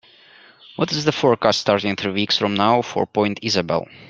[0.77, 3.87] what is the forecast starting three weeks from now for Point Isabel